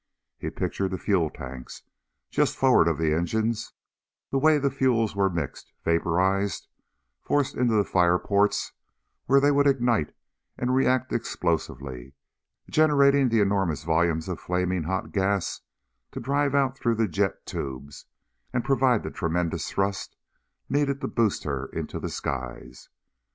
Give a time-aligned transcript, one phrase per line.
[0.39, 1.83] He pictured the fuel tanks
[2.31, 3.73] just forward of the engines;
[4.31, 6.65] the way the fuels were mixed, vaporized,
[7.21, 8.71] forced into the fireports
[9.27, 10.15] where they would ignite
[10.57, 12.15] and react explosively,
[12.67, 15.61] generating the enormous volumes of flaming hot gas
[16.13, 18.07] to drive out through the jet tubes
[18.51, 20.15] and provide the tremendous thrust
[20.67, 22.89] needed to boost her into the skies.